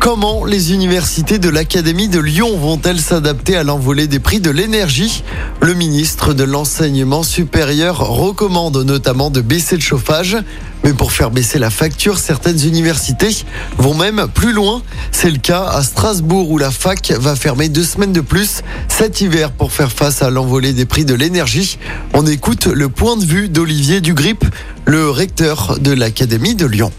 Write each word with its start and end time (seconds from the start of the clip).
Comment 0.00 0.46
les 0.46 0.72
universités 0.72 1.38
de 1.38 1.50
l'Académie 1.50 2.08
de 2.08 2.18
Lyon 2.18 2.56
vont-elles 2.56 3.02
s'adapter 3.02 3.54
à 3.54 3.64
l'envolée 3.64 4.06
des 4.06 4.18
prix 4.18 4.40
de 4.40 4.48
l'énergie? 4.48 5.22
Le 5.60 5.74
ministre 5.74 6.32
de 6.32 6.42
l'Enseignement 6.42 7.22
supérieur 7.22 7.98
recommande 7.98 8.78
notamment 8.78 9.28
de 9.28 9.42
baisser 9.42 9.76
le 9.76 9.82
chauffage. 9.82 10.38
Mais 10.84 10.94
pour 10.94 11.12
faire 11.12 11.30
baisser 11.30 11.58
la 11.58 11.68
facture, 11.68 12.18
certaines 12.18 12.66
universités 12.66 13.44
vont 13.76 13.94
même 13.94 14.26
plus 14.32 14.54
loin. 14.54 14.80
C'est 15.12 15.30
le 15.30 15.36
cas 15.36 15.64
à 15.64 15.82
Strasbourg 15.82 16.50
où 16.50 16.56
la 16.56 16.70
fac 16.70 17.12
va 17.18 17.36
fermer 17.36 17.68
deux 17.68 17.84
semaines 17.84 18.14
de 18.14 18.22
plus 18.22 18.62
cet 18.88 19.20
hiver 19.20 19.52
pour 19.52 19.70
faire 19.70 19.92
face 19.92 20.22
à 20.22 20.30
l'envolée 20.30 20.72
des 20.72 20.86
prix 20.86 21.04
de 21.04 21.12
l'énergie. 21.12 21.78
On 22.14 22.26
écoute 22.26 22.68
le 22.68 22.88
point 22.88 23.18
de 23.18 23.24
vue 23.26 23.50
d'Olivier 23.50 24.00
Dugrip, 24.00 24.46
le 24.86 25.10
recteur 25.10 25.78
de 25.78 25.92
l'Académie 25.92 26.54
de 26.54 26.64
Lyon. 26.64 26.90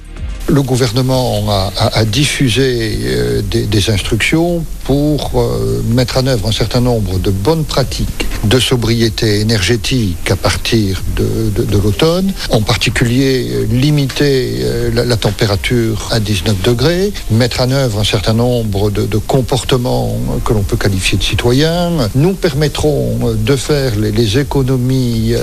Le 0.52 0.62
gouvernement 0.64 1.46
a, 1.50 2.04
diffusé 2.04 3.00
euh, 3.05 3.41
des, 3.41 3.90
instructions 3.90 4.66
pour 4.84 5.32
euh, 5.36 5.82
mettre 5.88 6.18
en 6.18 6.27
œuvre 6.27 6.50
un 6.50 6.52
certain 6.52 6.82
nombre 6.82 7.20
de 7.20 7.32
bonnes 7.32 7.64
pratiques 7.64 8.27
de 8.44 8.60
sobriété 8.60 9.40
énergétique 9.40 10.32
à 10.32 10.36
partir 10.36 11.02
de, 11.16 11.77
l'automne, 11.82 12.34
en 12.50 12.62
particulier 12.62 13.48
euh, 13.52 13.66
limiter 13.72 14.66
la, 14.94 15.16
température 15.16 16.10
à 16.12 16.20
19 16.20 16.62
degrés, 16.63 17.13
mettre 17.30 17.62
en 17.62 17.72
œuvre 17.72 17.99
un 17.99 18.04
certain 18.04 18.34
nombre 18.34 18.90
de, 18.90 19.18
comportements 19.18 20.18
que 20.44 20.54
l'on 20.54 20.63
peut 20.63 20.77
qualifier 20.77 21.18
de 21.18 21.24
citoyens, 21.24 21.91
nous 22.16 22.34
permettront 22.34 23.20
euh, 23.24 23.34
de 23.36 23.55
faire 23.55 23.94
les, 23.98 24.40
économies 24.40 25.34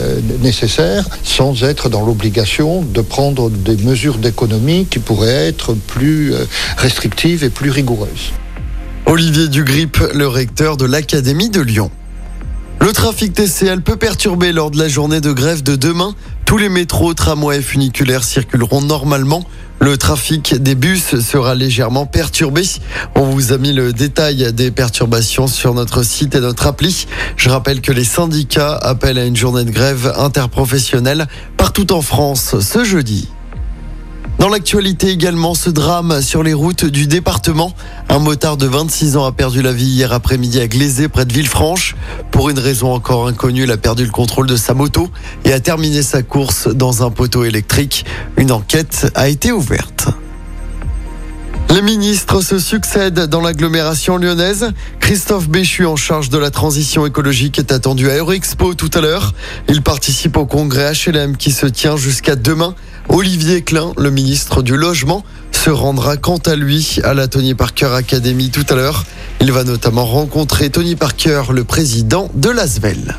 nécessaires 0.41 1.09
sans 1.23 1.63
être 1.63 1.89
dans 1.89 2.05
l'obligation 2.05 2.83
de 2.83 3.01
prendre 3.01 3.51
des 3.51 3.77
mesures 3.77 4.17
d'économie 4.17 4.87
pourraient 5.01 5.49
être 5.49 5.75
plus 5.75 6.35
euh, 6.35 6.45
restrictives 6.77 7.45
et 7.45 7.51
plus 7.51 7.71
rigoureuses. 7.71 8.33
Olivier 9.07 9.49
Dugrip, 9.49 9.99
le 10.15 10.29
recteur 10.29 10.77
de 10.77 10.85
l'Académie 10.85 11.51
de 11.51 11.61
Lyon. 11.61 11.91
Le 12.81 12.93
trafic 12.93 13.33
TCL 13.33 13.83
peut 13.83 13.97
perturber 13.97 14.53
lors 14.53 14.71
de 14.71 14.79
la 14.79 14.89
journée 14.89 15.21
de 15.21 15.33
grève 15.33 15.63
de 15.63 15.77
demain. 15.77 16.15
Tous 16.45 16.59
les 16.59 16.69
métros, 16.69 17.13
tramways 17.13 17.59
et 17.59 17.63
funiculaires 17.63 18.23
circuleront 18.23 18.81
normalement. 18.83 19.45
Le 19.81 19.97
trafic 19.97 20.55
des 20.55 20.75
bus 20.75 21.21
sera 21.21 21.55
légèrement 21.55 22.07
perturbé. 22.07 22.63
On 23.15 23.25
vous 23.25 23.53
a 23.53 23.59
mis 23.59 23.73
le 23.73 23.93
détail 23.93 24.53
des 24.53 24.71
perturbations 24.71 25.47
sur 25.47 25.75
notre 25.75 26.03
site 26.03 26.35
et 26.35 26.41
notre 26.41 26.67
appli. 26.67 27.07
Je 27.37 27.49
rappelle 27.49 27.81
que 27.81 27.93
les 27.93 28.05
syndicats 28.05 28.77
appellent 28.77 29.19
à 29.19 29.25
une 29.25 29.37
journée 29.37 29.65
de 29.65 29.71
grève 29.71 30.13
interprofessionnelle 30.17 31.27
partout 31.57 31.93
en 31.93 32.03
France 32.03 32.61
ce 32.61 32.85
jeudi. 32.85 33.29
Dans 34.39 34.49
l'actualité 34.49 35.11
également, 35.11 35.55
ce 35.55 35.69
drame 35.69 36.23
sur 36.23 36.45
les 36.45 36.55
routes 36.55 36.85
du 36.85 37.09
département. 37.09 37.75
Un 38.09 38.21
motard 38.21 38.57
de 38.57 38.67
26 38.67 39.17
ans 39.17 39.25
a 39.25 39.33
perdu 39.33 39.63
la 39.63 39.73
vie 39.73 39.87
hier 39.87 40.13
après-midi 40.13 40.61
à 40.61 40.69
Glazé, 40.69 41.09
près 41.09 41.25
de 41.25 41.33
Villefranche. 41.33 41.97
Pour 42.31 42.49
une 42.49 42.59
raison 42.61 42.93
encore 42.93 43.27
inconnue, 43.27 43.65
il 43.65 43.71
a 43.73 43.77
perdu 43.77 44.05
le 44.05 44.13
contrôle 44.13 44.47
de 44.47 44.55
sa 44.55 44.75
moto 44.75 45.11
et 45.45 45.53
a 45.53 45.59
terminé 45.59 46.03
sa 46.03 46.23
course 46.23 46.69
dans 46.69 47.05
un 47.05 47.11
poteau 47.11 47.45
électrique. 47.45 48.05
Une 48.37 48.53
enquête 48.53 49.11
a 49.17 49.29
été 49.29 49.51
ouverte. 49.51 50.09
Les 51.71 51.83
ministres 51.83 52.41
se 52.41 52.59
succèdent 52.59 53.27
dans 53.27 53.43
l'agglomération 53.43 54.17
lyonnaise. 54.17 54.73
Christophe 55.01 55.49
Béchu, 55.49 55.85
en 55.85 55.97
charge 55.97 56.31
de 56.31 56.39
la 56.39 56.51
transition 56.51 57.05
écologique, 57.05 57.59
est 57.59 57.73
attendu 57.73 58.11
à 58.11 58.17
Eurexpo 58.17 58.75
tout 58.75 58.91
à 58.95 59.01
l'heure. 59.01 59.35
Il 59.69 59.83
participe 59.83 60.39
au 60.39 60.47
congrès 60.47 60.93
HLM 60.93 61.37
qui 61.37 61.53
se 61.53 61.67
tient 61.67 61.97
jusqu'à 61.97 62.37
demain. 62.37 62.75
Olivier 63.11 63.63
Klein, 63.63 63.93
le 63.99 64.11
ministre 64.11 64.63
du 64.63 64.77
Logement, 64.77 65.25
se 65.53 65.71
rendra 65.71 66.17
quant 66.17 66.39
à 66.39 66.57
lui 66.57 67.01
à 67.05 67.13
la 67.13 67.29
Tony 67.29 67.55
Parker 67.55 67.91
Academy 67.95 68.51
tout 68.51 68.67
à 68.71 68.75
l'heure. 68.75 69.05
Il 69.41 69.53
va 69.53 69.65
notamment 69.65 70.07
rencontrer 70.07 70.71
Tony 70.71 70.97
Parker, 70.97 71.43
le 71.53 71.65
président 71.65 72.31
de 72.35 72.49
l'ASVEL. 72.49 73.17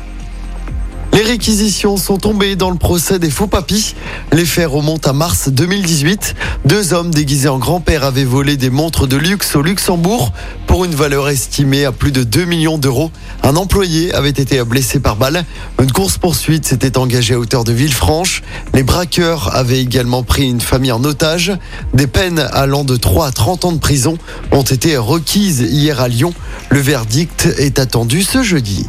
Les 1.12 1.22
réquisitions 1.22 1.96
sont 1.96 2.18
tombées 2.18 2.54
dans 2.54 2.70
le 2.70 2.76
procès 2.76 3.18
des 3.18 3.30
faux 3.30 3.48
papis. 3.48 3.94
Les 4.32 4.44
faits 4.44 4.68
remontent 4.68 5.10
à 5.10 5.12
mars 5.12 5.48
2018. 5.48 6.34
Deux 6.64 6.92
hommes 6.92 7.12
déguisés 7.12 7.48
en 7.48 7.58
grand-père 7.58 8.04
avaient 8.04 8.24
volé 8.24 8.56
des 8.56 8.70
montres 8.70 9.08
de 9.08 9.16
luxe 9.16 9.56
au 9.56 9.62
Luxembourg 9.62 10.32
pour 10.68 10.84
une 10.84 10.94
valeur 10.94 11.28
estimée 11.28 11.84
à 11.84 11.90
plus 11.90 12.12
de 12.12 12.22
2 12.22 12.44
millions 12.44 12.78
d'euros. 12.78 13.10
Un 13.42 13.56
employé 13.56 14.14
avait 14.14 14.30
été 14.30 14.62
blessé 14.62 15.00
par 15.00 15.16
balle. 15.16 15.44
Une 15.80 15.90
course-poursuite 15.90 16.64
s'était 16.64 16.96
engagée 16.96 17.34
à 17.34 17.38
hauteur 17.40 17.64
de 17.64 17.72
Villefranche. 17.72 18.42
Les 18.72 18.84
braqueurs 18.84 19.54
avaient 19.56 19.80
également 19.80 20.22
pris 20.22 20.48
une 20.48 20.60
famille 20.60 20.92
en 20.92 21.02
otage. 21.02 21.52
Des 21.92 22.06
peines 22.06 22.38
allant 22.52 22.84
de 22.84 22.96
3 22.96 23.26
à 23.26 23.32
30 23.32 23.64
ans 23.64 23.72
de 23.72 23.78
prison 23.78 24.16
ont 24.52 24.62
été 24.62 24.96
requises 24.96 25.60
hier 25.60 26.00
à 26.00 26.06
Lyon. 26.06 26.32
Le 26.70 26.78
verdict 26.78 27.48
est 27.58 27.80
attendu 27.80 28.22
ce 28.22 28.44
jeudi. 28.44 28.86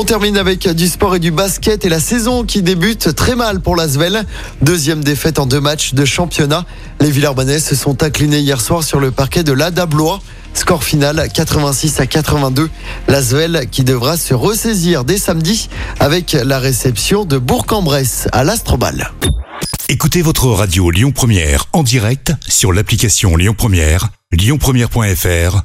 On 0.00 0.04
termine 0.04 0.36
avec 0.36 0.68
du 0.68 0.86
sport 0.86 1.16
et 1.16 1.18
du 1.18 1.32
basket 1.32 1.84
et 1.84 1.88
la 1.88 1.98
saison 1.98 2.44
qui 2.44 2.62
débute 2.62 3.16
très 3.16 3.34
mal 3.34 3.58
pour 3.58 3.74
l'Asvel. 3.74 4.24
Deuxième 4.62 5.02
défaite 5.02 5.40
en 5.40 5.46
deux 5.46 5.60
matchs 5.60 5.92
de 5.92 6.04
championnat. 6.04 6.64
Les 7.00 7.10
Villeurbanais 7.10 7.58
se 7.58 7.74
sont 7.74 8.00
inclinés 8.04 8.38
hier 8.38 8.60
soir 8.60 8.84
sur 8.84 9.00
le 9.00 9.10
parquet 9.10 9.42
de 9.42 9.50
l'Ada 9.50 9.86
Blois. 9.86 10.20
Score 10.54 10.84
final 10.84 11.28
86 11.34 11.98
à 11.98 12.06
82. 12.06 12.70
L'Asvel 13.08 13.66
qui 13.72 13.82
devra 13.82 14.16
se 14.16 14.34
ressaisir 14.34 15.02
dès 15.02 15.18
samedi 15.18 15.68
avec 15.98 16.36
la 16.44 16.60
réception 16.60 17.24
de 17.24 17.36
Bourg-en-Bresse 17.36 18.28
à 18.30 18.44
l'Astrobal. 18.44 19.10
Écoutez 19.88 20.22
votre 20.22 20.46
radio 20.46 20.92
Lyon 20.92 21.10
Première 21.10 21.64
en 21.72 21.82
direct 21.82 22.32
sur 22.46 22.72
l'application 22.72 23.34
Lyon 23.34 23.56
Première, 23.58 24.10
lyonpremière.fr 24.30 25.64